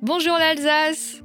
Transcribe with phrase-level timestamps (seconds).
[0.00, 1.22] Bonjour l'Alsace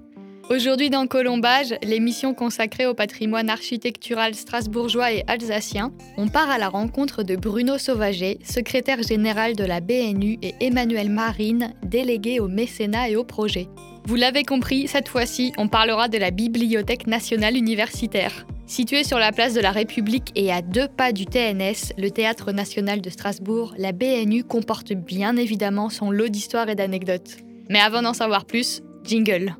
[0.49, 6.69] Aujourd'hui dans Colombage, l'émission consacrée au patrimoine architectural strasbourgeois et alsacien, on part à la
[6.69, 13.09] rencontre de Bruno Sauvager, secrétaire général de la BNU, et Emmanuel Marine, délégué au mécénat
[13.09, 13.67] et au projet.
[14.05, 18.47] Vous l'avez compris, cette fois-ci, on parlera de la Bibliothèque nationale universitaire.
[18.65, 22.51] Située sur la place de la République et à deux pas du TNS, le Théâtre
[22.51, 27.37] national de Strasbourg, la BNU comporte bien évidemment son lot d'histoires et d'anecdotes.
[27.69, 29.55] Mais avant d'en savoir plus, jingle.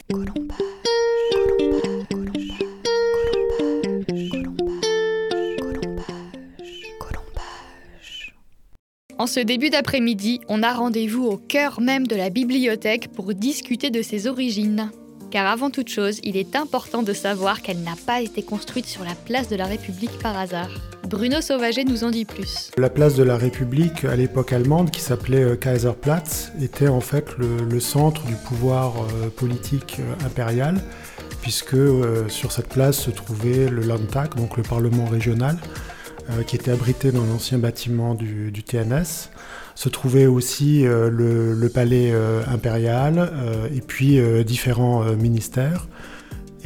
[9.24, 13.90] En ce début d'après-midi, on a rendez-vous au cœur même de la bibliothèque pour discuter
[13.90, 14.92] de ses origines.
[15.32, 19.04] Car avant toute chose, il est important de savoir qu'elle n'a pas été construite sur
[19.04, 20.70] la place de la République par hasard.
[21.14, 22.72] Bruno Sauvager nous en dit plus.
[22.76, 27.28] La place de la République à l'époque allemande, qui s'appelait euh, Kaiserplatz, était en fait
[27.38, 30.82] le, centre du pouvoir euh, politique euh, impérial,
[31.44, 31.78] puisque
[32.30, 35.58] sur cette place se trouvait le Landtag, donc le Parlement régional,
[36.48, 39.30] qui était abrité dans l'ancien bâtiment du, TNS.
[39.76, 42.14] Se trouvait aussi le, palais
[42.48, 43.30] impérial
[43.76, 45.88] et puis différents ministères.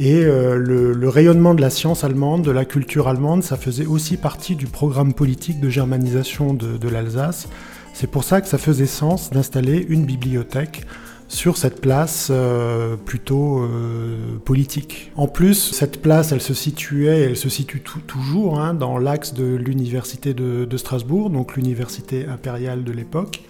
[0.00, 4.54] Et le, rayonnement de la science allemande, de la culture allemande, ça faisait aussi partie
[4.54, 7.48] du programme politique de germanisation de l'Alsace.
[7.94, 10.84] C'est pour ça que ça faisait sens d'installer une bibliothèque
[11.28, 15.12] sur cette place euh, plutôt euh, politique.
[15.16, 19.54] En plus, cette place, elle se situait, elle se situe toujours hein, dans l'axe de
[19.54, 23.42] l'université de, Strasbourg, donc l'université impériale de l'époque.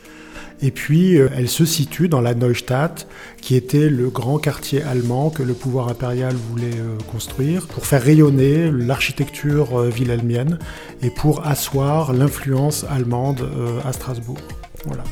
[0.61, 3.07] Et puis, euh, elle se situe dans la Neustadt,
[3.41, 6.77] qui était le grand quartier allemand que le pouvoir impérial voulait
[7.11, 10.59] construire pour faire rayonner l'architecture wilhelmienne
[11.03, 13.49] et pour asseoir l'influence allemande
[13.85, 14.39] à Strasbourg.
[14.85, 15.05] Voilà.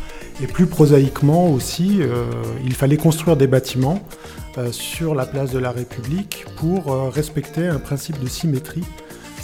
[0.42, 2.26] Et plus prosaïquement aussi, euh,
[2.64, 4.02] il fallait construire des bâtiments
[4.58, 8.84] euh, sur la place de la République pour euh, respecter un principe de symétrie.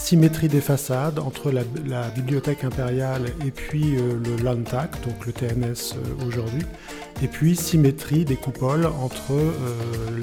[0.03, 1.63] Symétrie des façades entre la,
[2.11, 5.95] bibliothèque impériale et puis le Landtag, donc le TNS
[6.27, 6.65] aujourd'hui,
[7.23, 9.33] et puis symétrie des coupoles entre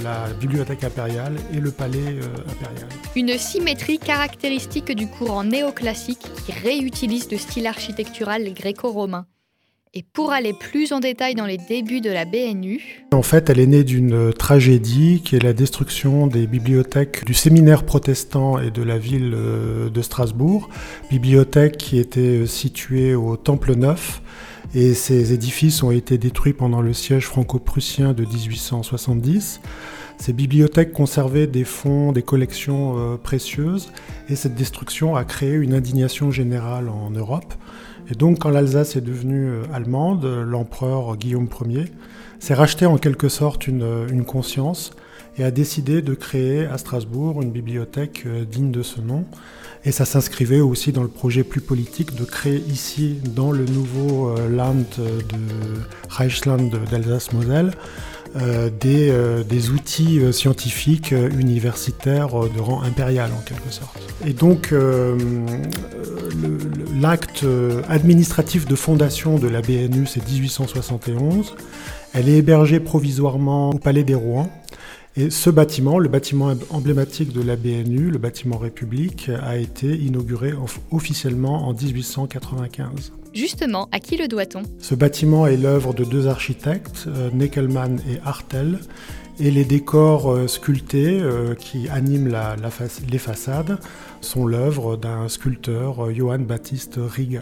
[0.03, 2.19] la bibliothèque impériale et le palais
[2.51, 2.89] impérial.
[3.15, 9.25] Une symétrie caractéristique du courant néoclassique qui réutilise le style architectural gréco-romain.
[9.95, 13.07] Et pour aller plus en détail dans les débuts de la BNU...
[13.11, 17.83] En fait, elle est née d'une tragédie qui est la destruction des bibliothèques du séminaire
[17.83, 20.69] protestant et de la ville euh, de Strasbourg,
[21.09, 24.21] bibliothèque qui était euh, située au Temple Neuf.
[24.75, 29.59] Et ces édifices ont été détruits pendant le siège franco-prussien de 1870.
[30.19, 33.91] Ces bibliothèques conservaient des fonds, des collections euh, précieuses,
[34.29, 37.55] et cette destruction a créé une indignation générale en Europe.
[38.11, 41.85] Et donc, quand l'Alsace est devenue euh, allemande, l'empereur Guillaume Ier
[42.39, 44.91] s'est racheté en quelque sorte euh, une, conscience
[45.37, 49.25] et a décidé de créer à Strasbourg une bibliothèque euh, digne de ce nom.
[49.85, 54.35] Et ça s'inscrivait aussi dans le projet plus politique de créer ici, dans le nouveau
[54.49, 57.71] Land de Reichsland d'Alsace-Moselle,
[58.35, 63.97] euh, euh, des, outils euh, scientifiques universitaires de rang impérial en quelque sorte.
[64.25, 64.73] Et donc
[67.01, 67.45] l'acte
[67.87, 71.55] administratif de fondation de la BNU c'est 1871.
[72.13, 74.49] Elle est hébergée provisoirement au Palais des Rouen
[75.15, 80.53] et ce bâtiment, le bâtiment emblématique de la BNU, le bâtiment République, a été inauguré
[80.91, 83.13] officiellement en 1895.
[83.33, 84.63] Justement, à qui le doit-on?
[84.79, 88.79] Ce bâtiment est l'œuvre de deux architectes, euh, Neckelmann et Hartel,
[89.39, 92.35] et les décors euh, sculptés euh, qui animent
[93.11, 93.79] les façades
[94.21, 97.39] sont l'œuvre d'un sculpteur, Johann Baptiste Rieger.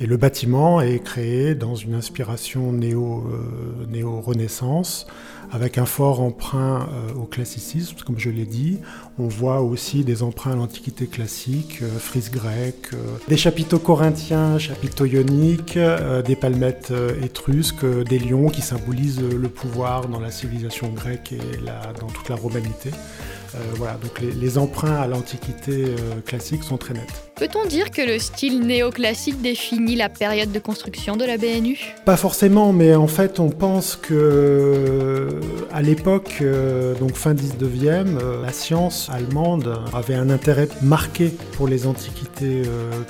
[0.00, 5.06] Et le bâtiment est créé dans une inspiration néo-renaissance
[5.50, 8.78] avec un fort emprunt euh, au classicisme, comme je l'ai dit.
[9.18, 14.58] On voit aussi des emprunts à l'Antiquité classique, euh, frise grecque, euh, des chapiteaux corinthiens,
[14.58, 15.78] chapiteaux ioniques,
[16.26, 16.92] des palmettes
[17.22, 21.40] étrusques, des lions qui symbolisent le pouvoir dans la civilisation grecque et
[22.00, 22.90] dans toute la romanité.
[23.54, 27.02] Euh, voilà, donc les, emprunts à l'Antiquité euh, classique sont très nets.
[27.36, 32.16] Peut-on dire que le style néoclassique définit la période de construction de la BNU Pas
[32.16, 35.40] forcément, mais en fait on pense que euh,
[35.72, 36.42] à l'époque,
[37.00, 42.62] donc fin 19e, la science allemande avait un intérêt marqué pour les antiquités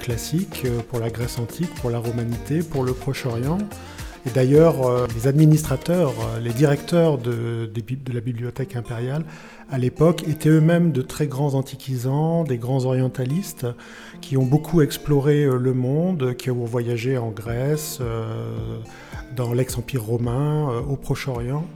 [0.03, 3.59] classiques, pour la Grèce antique, pour la romanité, pour le Proche-Orient.
[4.27, 9.25] Et d'ailleurs, euh, les administrateurs, euh, les directeurs de, de, la bibliothèque impériale
[9.71, 13.67] à l'époque étaient eux-mêmes de très grands antiquisants, des grands orientalistes
[14.21, 18.01] qui ont beaucoup exploré euh, le monde, qui ont voyagé en Grèce,
[19.37, 21.67] dans l'ex-empire romain, au Proche-Orient.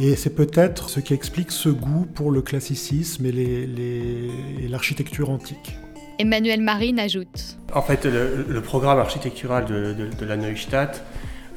[0.00, 5.76] Et c'est peut-être ce qui explique ce goût pour le classicisme et l'architecture antique.
[6.18, 7.58] Emmanuel Marine ajoute.
[7.72, 11.04] En fait, le, programme architectural de, la Neustadt,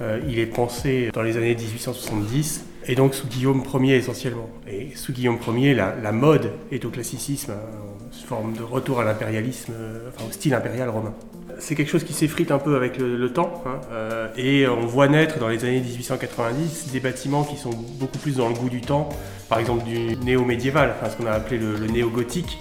[0.02, 4.50] euh, il est pensé dans les années 1870 et donc sous Guillaume Ier essentiellement.
[4.68, 9.74] Et sous Guillaume Ier, la, mode est au classicisme, une forme de retour à l'impérialisme,
[10.08, 11.14] enfin au style impérial romain.
[11.60, 15.08] C'est quelque chose qui s'effrite un peu avec le, temps, hein, euh, et on voit
[15.08, 18.82] naître dans les années 1890 des bâtiments qui sont beaucoup plus dans le goût du
[18.82, 19.10] temps,
[19.50, 22.60] par exemple du néo-médiéval, enfin, ce qu'on a appelé le, néo-gothique,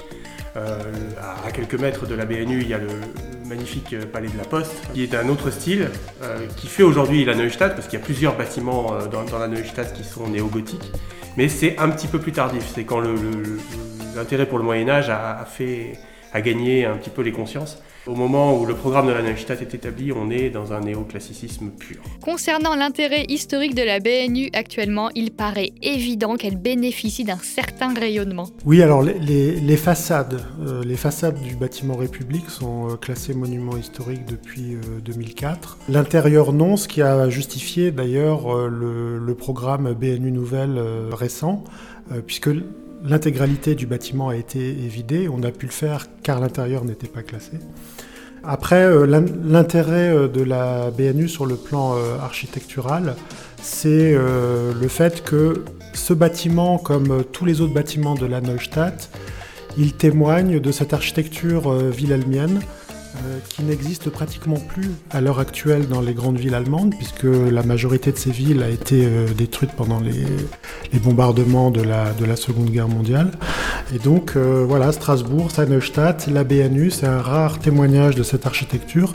[0.56, 0.78] euh,
[1.46, 2.88] à quelques mètres de la BNU, il y a le,
[3.46, 5.90] magnifique euh, palais de la Poste, qui est un autre style,
[6.22, 9.93] euh, qui fait aujourd'hui la Neustadt, parce qu'il y a plusieurs bâtiments dans, la Neustadt
[9.94, 10.93] qui sont néo-gothiques,
[11.37, 12.64] mais c'est un petit peu plus tardif.
[12.75, 13.00] C'est quand
[14.14, 15.93] l'intérêt pour le Moyen Âge a, fait,
[16.32, 17.82] a gagné un petit peu les consciences.
[18.06, 21.70] Au moment où le programme de la Neustadt est établi, on est dans un néoclassicisme
[21.70, 21.97] pur.
[22.20, 28.47] Concernant l'intérêt historique de la BNU actuellement, il paraît évident qu'elle bénéficie d'un certain rayonnement.
[28.64, 34.25] Oui, alors les, façades, euh, les façades du bâtiment République sont euh, classées monuments historiques
[34.25, 35.76] depuis 2004.
[35.81, 40.81] Euh, L'intérieur non, ce qui a justifié d'ailleurs le, le, programme BNU Nouvelle
[41.11, 41.64] récent,
[42.26, 42.50] puisque
[43.04, 45.28] L'intégralité du bâtiment a été évidée.
[45.28, 47.58] On a pu le faire car l'intérieur n'était pas classé.
[48.48, 49.06] Après, euh,
[49.44, 53.16] l'intérêt euh, de la BNU sur le plan euh, architectural,
[53.60, 59.10] c'est le fait que ce bâtiment, comme tous les autres bâtiments de la Neustadt,
[59.76, 62.60] il témoigne de cette architecture wilhelmienne
[63.24, 67.62] euh, qui n'existe pratiquement plus à l'heure actuelle dans les grandes villes allemandes, puisque la
[67.62, 70.26] majorité de ces villes a été euh, détruite pendant les,
[71.00, 73.32] bombardements de la, de la, Seconde Guerre mondiale.
[73.94, 79.12] Et donc euh, voilà, Strasbourg, Neustadt, la BNU, c'est un rare témoignage de cette architecture,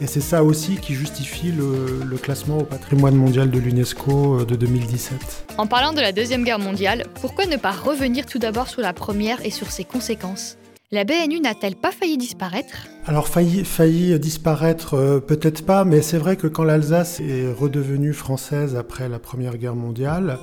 [0.00, 5.46] et c'est ça aussi qui justifie le classement au patrimoine mondial de l'UNESCO de 2017.
[5.58, 8.92] En parlant de la Deuxième Guerre mondiale, pourquoi ne pas revenir tout d'abord sur la
[8.92, 10.56] première et sur ses conséquences?
[10.94, 12.86] La BNU n'a-t-elle pas failli disparaître?
[13.04, 18.76] Alors failli, disparaître, euh, peut-être pas, mais c'est vrai que quand l'Alsace est redevenue française
[18.76, 20.38] après la Première Guerre mondiale,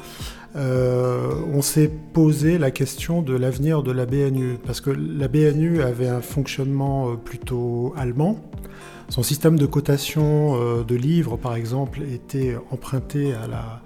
[0.58, 5.82] euh, on s'est posé la question de l'avenir de la BNU, parce que la BNU
[5.82, 8.38] avait un fonctionnement euh, plutôt allemand.
[9.08, 13.82] Son système de cotation de livres, par exemple, était emprunté à la,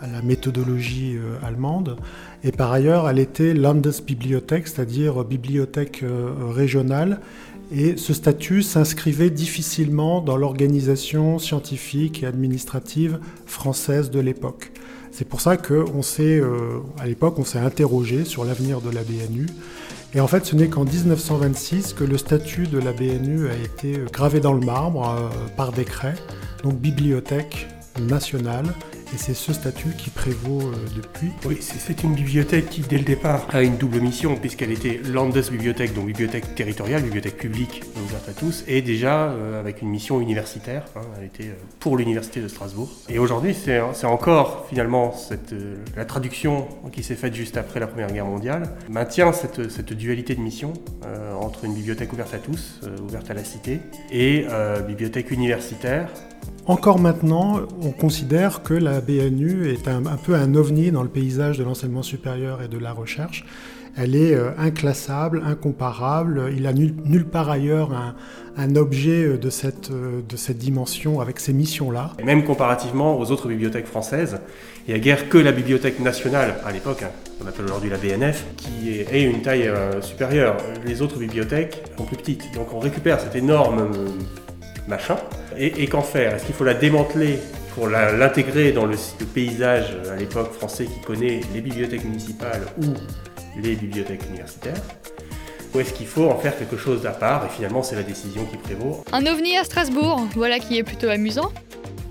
[0.00, 1.96] à la méthodologie euh, allemande.
[2.44, 7.20] Et par ailleurs, elle était Landesbibliothek, c'est-à-dire bibliothèque euh, régionale.
[7.70, 14.72] Et ce statut s'inscrivait difficilement dans l'organisation scientifique et administrative française de l'époque.
[15.10, 19.02] C'est pour ça qu'on s'est, euh, à l'époque, on s'est interrogé sur l'avenir de la
[19.02, 19.46] BNU.
[20.14, 24.00] Et en fait, ce n'est qu'en 1926 que le statut de la BNU a été
[24.10, 26.14] gravé dans le marbre par décret,
[26.62, 27.68] donc bibliothèque
[28.00, 28.64] nationale
[29.14, 31.30] et c'est ce statut qui prévaut euh, depuis.
[31.46, 35.94] Oui, c'est une bibliothèque qui, dès le départ, a une double mission, puisqu'elle était Landesbibliothèque,
[35.94, 40.84] donc bibliothèque territoriale, bibliothèque publique ouverte à tous, et déjà euh, avec une mission universitaire.
[40.96, 42.90] Hein, elle était euh, pour l'Université de Strasbourg.
[43.08, 45.14] Et aujourd'hui, c'est encore finalement
[45.96, 50.40] la traduction qui s'est faite juste après la Première Guerre mondiale, maintient cette dualité de
[50.40, 50.72] mission
[51.40, 53.80] entre une bibliothèque ouverte à tous, ouverte à la cité,
[54.10, 54.46] et
[54.86, 56.08] bibliothèque universitaire,
[56.68, 61.56] encore maintenant, on considère que la BNU est un, peu un ovni dans le paysage
[61.56, 63.46] de l'enseignement supérieur et de la recherche.
[63.96, 66.52] Elle est euh, inclassable, incomparable.
[66.54, 67.90] Il a nulle part ailleurs
[68.56, 72.12] un, objet euh, de cette, euh, de cette dimension avec ces missions-là.
[72.22, 74.38] Même comparativement aux autres bibliothèques françaises,
[74.86, 77.96] il n'y a guère que la bibliothèque nationale, à l'époque, hein, qu'on appelle aujourd'hui la
[77.96, 79.70] BNF, qui est, une taille
[80.02, 80.58] supérieure.
[80.84, 82.54] Les autres bibliothèques sont plus petites.
[82.54, 83.90] Donc on récupère cette énorme
[84.88, 85.16] machin.
[85.56, 86.34] Et, qu'en faire?
[86.34, 87.38] Est-ce qu'il faut la démanteler
[87.74, 88.96] pour l'intégrer dans le,
[89.34, 92.94] paysage à l'époque français qui connaît les bibliothèques municipales ou
[93.60, 94.82] les bibliothèques universitaires?
[95.74, 98.44] Ou est-ce qu'il faut en faire quelque chose à part et finalement c'est la décision
[98.46, 99.04] qui prévaut?
[99.12, 101.52] Un ovni à Strasbourg, voilà qui est plutôt amusant.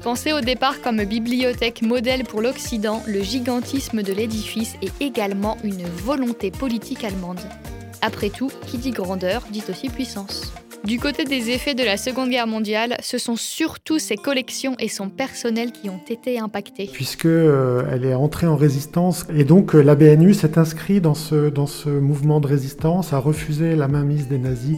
[0.03, 5.83] Pensé au départ comme bibliothèque modèle pour l'Occident, le gigantisme de l'édifice est également une
[5.83, 7.41] volonté politique allemande.
[8.01, 10.53] Après tout, qui dit grandeur dit aussi puissance.
[10.83, 14.87] Du côté des effets de la Seconde Guerre mondiale, ce sont surtout ses collections et
[14.87, 16.89] son personnel qui ont été impactés.
[16.91, 21.49] Puisqu'elle euh, est entrée en résistance et donc euh, la BNU s'est inscrite dans ce,
[21.49, 24.77] dans ce mouvement de résistance, a refusé la mainmise des nazis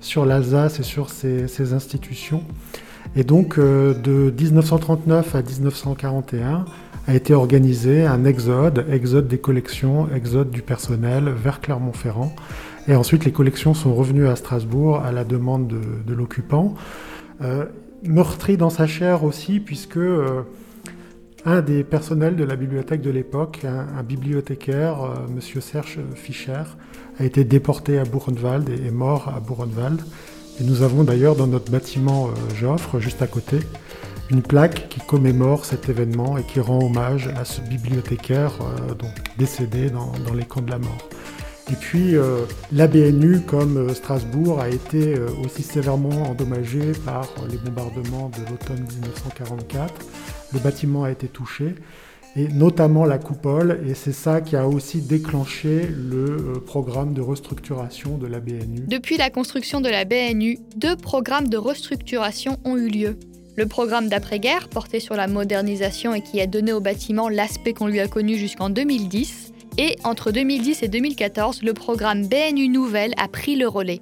[0.00, 2.42] sur l'Alsace et sur ses, institutions.
[3.16, 6.66] Et donc euh, de 1939 à 1941
[7.08, 12.34] a été organisé un exode, exode des collections, exode du personnel vers Clermont-Ferrand.
[12.88, 16.74] Et ensuite, les collections sont revenues à Strasbourg à la demande de, l'occupant.
[17.42, 17.66] Euh,
[18.02, 20.42] meurtri dans sa chair aussi, puisque euh,
[21.44, 26.62] un des personnels de la bibliothèque de l'époque, un, bibliothécaire, euh, Monsieur Serge Fischer,
[27.18, 30.00] a été déporté à Buchenwald et est mort à Buchenwald.
[30.60, 33.58] Et nous avons d'ailleurs dans notre bâtiment euh, Joffre, juste à côté,
[34.30, 38.52] une plaque qui commémore cet événement et qui rend hommage à ce bibliothécaire
[38.98, 40.98] donc décédé dans, les camps de la mort.
[41.70, 48.30] Et puis euh, la BNU, comme Strasbourg, a été aussi sévèrement endommagée par les bombardements
[48.30, 49.94] de l'automne 1944.
[50.52, 51.74] Le bâtiment a été touché
[52.36, 57.20] et notamment la coupole, et c'est ça qui a aussi déclenché le euh, programme de
[57.20, 58.84] restructuration de la BNU.
[58.86, 63.16] Depuis la construction de la BNU, deux programmes de restructuration ont eu lieu.
[63.56, 67.88] Le programme d'après-guerre, porté sur la modernisation et qui a donné au bâtiment l'aspect qu'on
[67.88, 69.47] lui a connu jusqu'en 2010,
[69.78, 74.00] et entre 2010 et 2014, le programme BNU Nouvelle a pris le relais.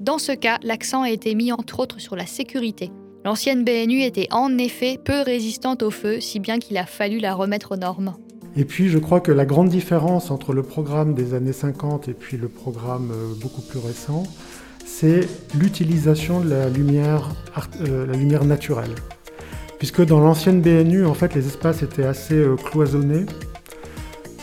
[0.00, 2.90] Dans ce cas, l'accent a été mis entre autres sur la sécurité.
[3.24, 7.32] L'ancienne BNU était en effet peu résistante au feu, si bien qu'il a fallu la
[7.32, 8.14] remettre aux normes.
[8.56, 12.12] Et puis je crois que la grande différence entre le programme des années 50 et
[12.12, 14.24] puis le programme euh, beaucoup plus récent,
[14.84, 17.30] c'est l'utilisation de la lumière,
[17.80, 18.94] euh, la lumière naturelle.
[19.78, 22.44] Puisque dans l'ancienne BNU, en fait, les espaces étaient assez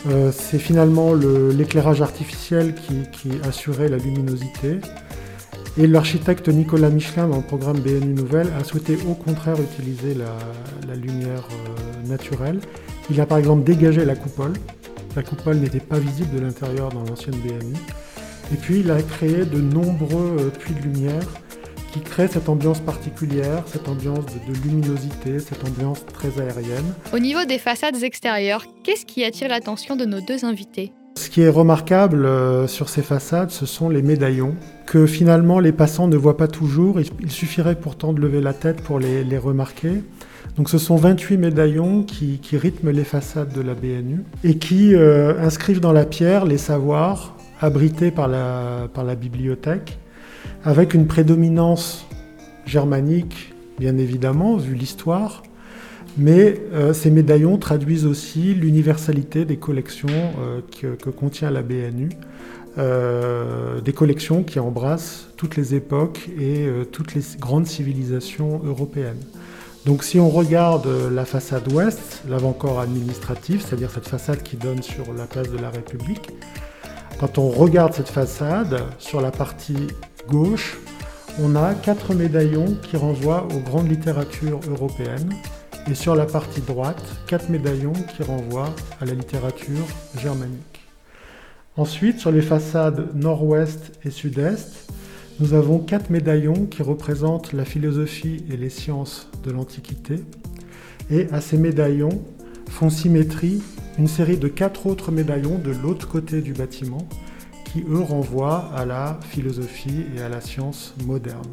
[0.08, 4.78] euh, c'est finalement l'éclairage artificiel qui, assurait la luminosité.
[5.78, 10.94] Et l'architecte Nicolas Michelin, dans le programme BNU Nouvelle, a souhaité au contraire utiliser la,
[10.94, 12.60] lumière euh, naturelle.
[13.10, 14.52] Il a par exemple dégagé la coupole.
[15.16, 17.74] La coupole n'était pas visible de l'intérieur dans l'ancienne BNU.
[18.52, 21.22] Et puis il a créé de nombreux euh, puits de lumière
[21.92, 26.94] qui créent cette ambiance particulière, cette ambiance de, de, luminosité, cette ambiance très aérienne.
[27.12, 30.92] Au niveau des façades extérieures, qu'est-ce qui attire l'attention de nos deux invités?
[31.16, 34.54] Ce qui est remarquable euh, sur ces façades, ce sont les médaillons,
[34.86, 36.98] que finalement les passants ne voient pas toujours.
[37.00, 40.02] Il suffirait pourtant de lever la tête pour les, remarquer.
[40.56, 45.38] Donc ce sont 28 médaillons qui, rythment les façades de la BNU et qui euh,
[45.40, 49.98] inscrivent dans la pierre les savoirs abrités par la, par la bibliothèque,
[50.64, 52.06] avec une prédominance
[52.66, 55.42] germanique, bien évidemment, vu l'histoire,
[56.18, 62.10] mais euh, ces médaillons traduisent aussi l'universalité des collections euh, que, contient la BNU,
[62.78, 69.20] euh, des collections qui embrassent toutes les époques et toutes les grandes civilisations européennes.
[69.84, 75.12] Donc si on regarde la façade ouest, l'avant-corps administratif, c'est-à-dire cette façade qui donne sur
[75.12, 76.30] la place de la République,
[77.18, 79.88] quand on regarde cette façade, sur la partie
[80.28, 80.78] gauche,
[81.40, 85.34] on a quatre médaillons qui renvoient aux grandes littératures européennes,
[85.90, 89.86] et sur la partie droite, quatre médaillons qui renvoient à la littérature
[90.16, 90.86] germanique.
[91.76, 94.92] Ensuite, sur les façades nord-ouest et sud-est,
[95.40, 100.22] nous avons quatre médaillons qui représentent la philosophie et les sciences de l'Antiquité.
[101.10, 102.22] Et à ces médaillons
[102.68, 103.62] font symétrie
[103.98, 107.08] une série de quatre autres médaillons de l'autre côté du bâtiment
[107.72, 111.48] qui, eux, renvoient à la philosophie et à la science moderne.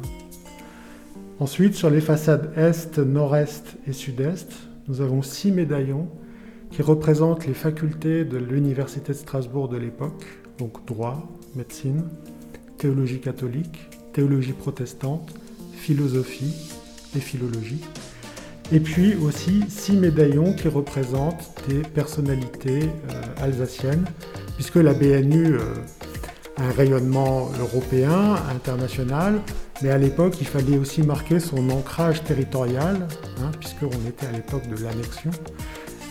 [1.38, 4.52] Ensuite, sur les façades est, nord-est et sud-est,
[4.88, 6.08] nous avons six médaillons
[6.70, 10.26] qui représentent les facultés de l'Université de Strasbourg de l'époque,
[10.58, 12.04] donc droit, médecine,
[12.76, 15.34] théologie catholique, théologie protestante,
[15.72, 16.54] philosophie
[17.16, 17.80] et philologie.
[18.72, 24.04] Et puis aussi six médaillons qui représentent des personnalités euh, alsaciennes,
[24.56, 25.74] puisque la BNU euh,
[26.60, 29.40] un rayonnement européen, international,
[29.82, 33.08] mais à l'époque, il fallait aussi marquer son ancrage territorial,
[33.40, 35.30] hein, puisqu'on était à l'époque de l'annexion.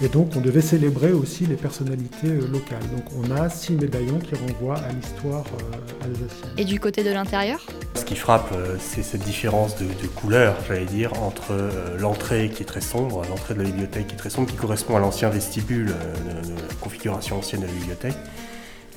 [0.01, 2.79] Et donc, on devait célébrer aussi les personnalités euh, locales.
[2.95, 6.53] Donc, on a six médaillons qui renvoient à l'histoire euh, alsacienne.
[6.57, 7.59] Et du côté de l'intérieur?
[7.95, 11.53] Ce qui frappe, euh, c'est cette différence de, couleur, j'allais dire, entre
[11.99, 14.95] l'entrée qui est très sombre, l'entrée de la bibliothèque qui est très sombre, qui correspond
[14.95, 18.15] à l'ancien vestibule de, la configuration ancienne de la bibliothèque.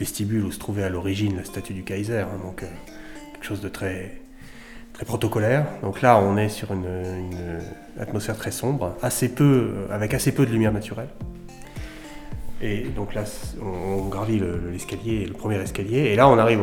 [0.02, 2.64] Vestibule où se trouvait à l'origine la statue du Kaiser, hein, donc
[3.32, 4.20] quelque chose de très
[4.92, 5.64] très protocolaire.
[5.82, 6.84] Donc là, on est sur une,
[8.00, 11.06] atmosphère très sombre, assez peu, avec assez peu de lumière naturelle.
[12.62, 13.24] Et donc là,
[13.60, 14.40] on, gravit
[14.70, 16.60] l'escalier, le, premier escalier, et là, on arrive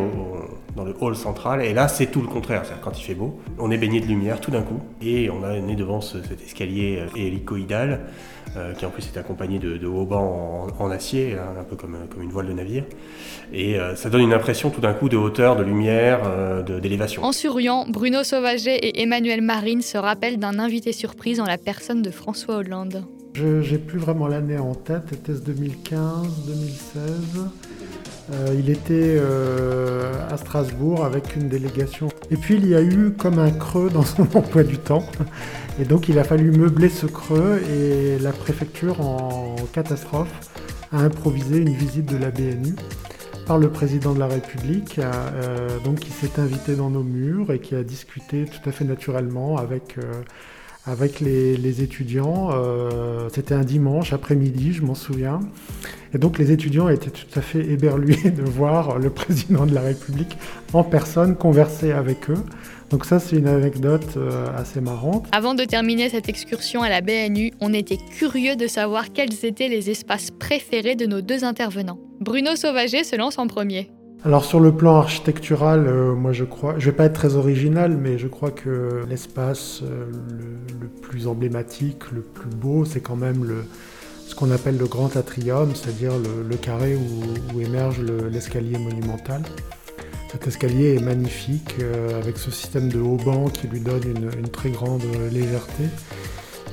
[0.75, 2.61] dans le hall central, et là, c'est tout le contraire.
[2.63, 5.43] C'est-à-dire, quand il fait beau, on est baigné de lumière tout d'un coup, et on
[5.67, 7.99] est devant cet escalier euh, hélicoïdal,
[8.55, 12.29] euh, qui en plus est accompagné de, haubans en, acier, hein, un peu comme, une
[12.29, 12.85] voile de navire.
[13.51, 16.21] Et euh, ça donne une impression tout d'un coup de hauteur, de lumière,
[16.63, 17.25] d'élévation.
[17.25, 22.01] En souriant, Bruno Sauvaget et Emmanuel Marine se rappellent d'un invité surprise en la personne
[22.01, 23.03] de François Hollande.
[23.39, 27.11] Je n'ai plus vraiment l'année en tête, était-ce 2015, 2016
[28.33, 32.09] euh, Il était euh, à Strasbourg avec une délégation.
[32.31, 35.05] Et puis il y a eu comme un creux dans son emploi du temps.
[35.79, 40.51] Et donc il a fallu meubler ce creux et la préfecture en catastrophe
[40.91, 42.75] a improvisé une visite de la BNU
[43.45, 47.59] par le président de la République, euh, donc qui s'est invité dans nos murs et
[47.59, 49.95] qui a discuté tout à fait naturellement avec,
[50.85, 52.49] avec les, étudiants.
[52.51, 55.39] Euh, c'était un dimanche après-midi, je m'en souviens.
[56.13, 59.81] Et donc les étudiants étaient tout à fait éberlués de voir le président de la
[59.81, 60.37] République
[60.73, 62.43] en personne converser avec eux.
[62.89, 65.27] Donc ça, c'est une anecdote euh, assez marrante.
[65.31, 69.67] Avant de terminer cette excursion à la BNU, on était curieux de savoir quels étaient
[69.67, 71.99] les espaces préférés de nos deux intervenants.
[72.19, 73.91] Bruno Sauvager se lance en premier.
[74.25, 77.95] Alors sur le plan architectural, euh, moi je crois, je vais pas être très original,
[77.95, 80.11] mais je crois que l'espace euh,
[80.81, 83.63] le, plus emblématique, le plus beau, c'est quand même le,
[84.27, 89.41] ce qu'on appelle le grand atrium, c'est-à-dire le, carré où, émerge l'escalier monumental.
[90.29, 94.69] Cet escalier est magnifique euh, avec ce système de haubans qui lui donne une, très
[94.69, 95.85] grande légèreté.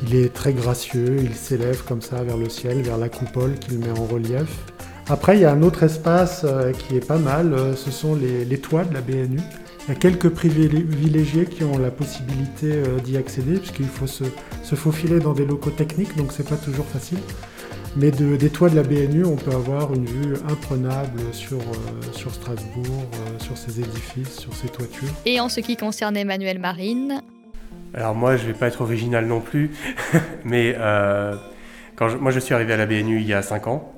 [0.03, 3.79] Il est très gracieux, il s'élève comme ça vers le ciel, vers la coupole qu'il
[3.79, 4.65] met en relief.
[5.09, 8.17] Après, il y a un autre espace euh, qui est pas mal, euh, ce sont
[8.17, 9.39] les, toits de la BNU.
[9.87, 14.25] Il y a quelques privilégiés qui ont la possibilité d'y accéder, puisqu'il faut se,
[14.65, 17.19] se, faufiler dans des locaux techniques, donc c'est pas toujours facile.
[17.99, 22.31] Mais des toits de la BNU, on peut avoir une vue imprenable sur, euh, sur
[22.31, 25.09] Strasbourg, euh, sur ses édifices, sur ses toitures.
[25.25, 27.23] Et en ce qui concerne Emmanuel Marine?
[27.95, 29.71] Alors moi, je ne vais pas être original non plus,
[30.45, 31.37] mais euh,
[31.95, 33.95] quand moi je suis arrivé à la BNU il y a 5 ans,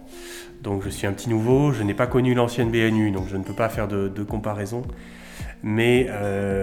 [0.62, 3.44] donc je suis un petit nouveau, je n'ai pas connu l'ancienne BNU, donc je ne
[3.44, 4.82] peux pas faire de, comparaison.
[5.62, 6.08] Mais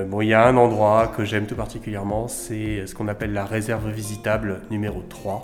[0.09, 3.45] bon, il y a un endroit que j'aime tout particulièrement, c'est ce qu'on appelle la
[3.45, 5.41] réserve visitable numéro 3.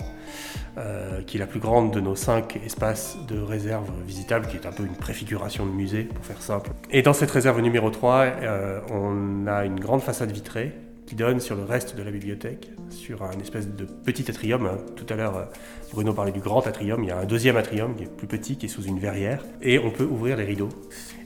[0.77, 4.65] Euh, qui est la plus grande de nos cinq espaces de réserve visitables, qui est
[4.65, 6.70] un peu une préfiguration de musée, pour faire simple.
[6.91, 10.72] Et dans cette réserve numéro 3, euh, on a une grande façade vitrée
[11.12, 14.65] qui donne sur le reste de la bibliothèque, sur un espèce de petit atrium.
[14.65, 14.77] Hein.
[14.96, 15.44] Tout à l'heure, euh,
[15.91, 17.03] Bruno parlait du grand atrium.
[17.03, 19.43] Il y a un deuxième atrium qui est plus petit, qui est sous une verrière.
[19.62, 20.69] Et on peut ouvrir les rideaux.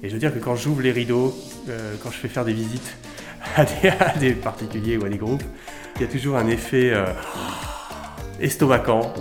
[0.01, 1.35] Et je veux dire que quand j'ouvre les rideaux,
[2.01, 2.97] quand je fais faire des visites
[3.55, 3.63] à
[4.17, 5.43] des, particuliers ou à des groupes,
[5.97, 6.91] il y a toujours un effet
[8.39, 9.13] estomacant.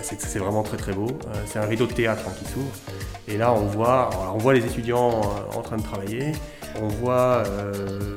[0.00, 1.08] C'est vraiment très très beau.
[1.08, 2.72] Euh, c'est un rideau de théâtre hein, qui s'ouvre.
[3.26, 4.10] Et là, on voit,
[4.52, 6.32] les étudiants euh, en train de travailler.
[6.80, 8.16] On voit euh,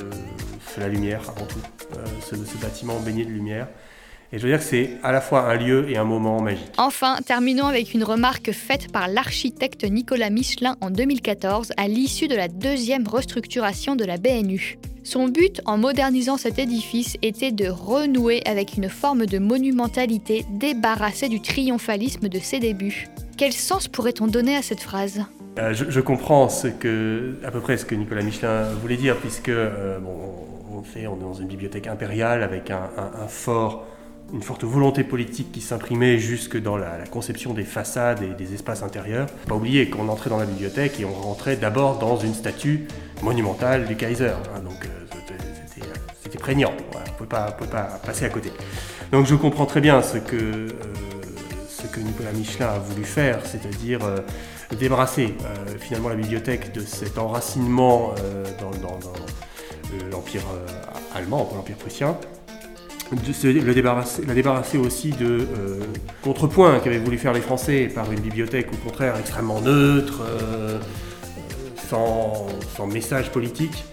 [0.80, 1.60] la lumière avant tout,
[2.22, 3.68] ce, bâtiment baigné de lumière.
[4.34, 6.72] Et je veux dire que c'est à la fois un lieu et un moment magique.
[6.78, 12.36] Enfin, terminons avec une remarque faite par l'architecte Nicolas Michelin en 2014 à l'issue de
[12.36, 14.78] la deuxième restructuration de la BNU.
[15.04, 21.28] Son but en modernisant cet édifice était de renouer avec une forme de monumentalité débarrassée
[21.28, 23.08] du triomphalisme de ses débuts.
[23.36, 25.26] Quel sens pourrait-on donner à cette phrase?
[25.60, 29.50] Euh, je, comprends ce que, à peu près ce que Nicolas Michelin voulait dire, puisque
[29.50, 30.00] euh,
[30.72, 32.90] on, est dans une bibliothèque impériale avec un,
[33.28, 33.86] fort
[34.34, 38.82] une forte volonté politique qui s'imprimait jusque dans la, conception des façades et des espaces
[38.82, 39.28] intérieurs.
[39.48, 42.88] Pas oublier qu'on entrait dans la bibliothèque et on rentrait d'abord dans une statue
[43.22, 44.30] monumentale du Kaiser.
[44.30, 45.34] Hein, donc euh,
[46.24, 48.54] c'était prégnant, on ne pouvait pas, passer à côté.
[49.12, 50.68] Donc je comprends très bien ce que, euh,
[51.68, 54.20] ce que Nicolas Michelin a voulu faire, c'est-à-dire euh,
[54.80, 55.36] débarrasser
[55.82, 58.14] finalement la bibliothèque de cet enracinement
[58.62, 58.72] dans
[60.12, 60.44] l'Empire
[61.16, 62.18] allemand, l'Empire prussien,
[63.12, 65.80] le débarrasser, la débarrasser aussi de euh,
[66.22, 70.80] contrepoints qu'avaient voulu faire les Français par une bibliothèque au contraire extrêmement neutre, euh,
[71.90, 72.48] sans,
[72.88, 73.84] message politique.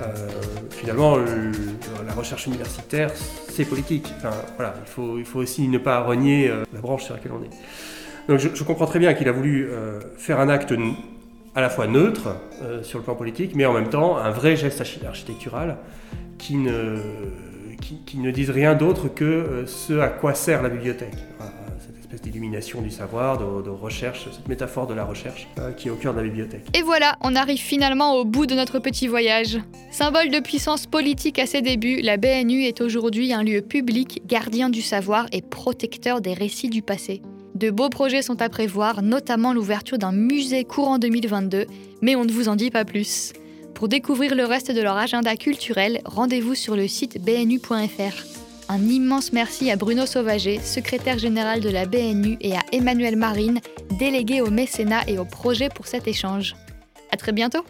[0.00, 0.28] Euh,
[0.70, 3.10] finalement, la recherche universitaire,
[3.50, 4.10] c'est politique.
[4.56, 7.50] voilà, il, faut, il faut aussi ne pas renier la branche sur laquelle on est.
[8.28, 9.68] Donc je comprends très bien qu'il a voulu
[10.16, 10.72] faire un acte
[11.54, 12.36] à la fois neutre
[12.82, 15.78] sur le plan politique, mais en même temps un vrai geste architectural
[16.38, 16.98] qui ne
[18.06, 21.14] qui, ne disent rien d'autre que euh, ce à quoi sert la bibliothèque.
[21.78, 25.90] cette espèce d'illumination du savoir, de, recherche, cette métaphore de la recherche euh, qui est
[25.90, 26.66] au cœur de la bibliothèque.
[26.76, 29.58] Et voilà, on arrive finalement au bout de notre petit voyage.
[29.90, 34.70] Symbole de puissance politique à ses débuts, la BNU est aujourd'hui un lieu public, gardien
[34.70, 37.22] du savoir et protecteur des récits du passé.
[37.54, 41.66] De beaux projets sont à prévoir, notamment l'ouverture d'un musée courant 2022,
[42.00, 43.32] mais on ne vous en dit pas plus.
[43.74, 48.24] Pour découvrir le reste de leur agenda culturel, rendez-vous sur le site bnu.fr.
[48.68, 53.60] Un immense merci à Bruno Sauvager, secrétaire général de la BNU, et à Emmanuel Marine,
[53.98, 56.54] délégué au mécénat et au projet pour cet échange.
[57.10, 57.64] À très bientôt.